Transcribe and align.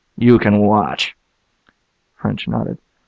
You 0.17 0.39
can 0.39 0.57
watch." 0.57 1.15
French 2.15 2.47
nodded. 2.47 2.79